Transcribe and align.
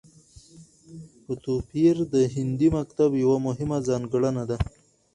په 1.23 1.33
توپير 1.43 1.95
د 2.13 2.15
هندي 2.35 2.69
مکتب 2.77 3.09
يوه 3.23 3.37
مهمه 3.47 3.77
ځانګړنه 3.87 4.43
ده 4.49 4.57